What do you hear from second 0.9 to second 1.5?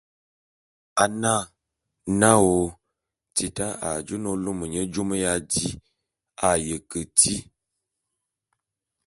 A na,